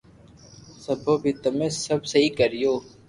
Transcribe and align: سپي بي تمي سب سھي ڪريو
سپي 0.83 1.13
بي 1.21 1.31
تمي 1.43 1.67
سب 1.85 2.01
سھي 2.11 2.23
ڪريو 2.37 2.73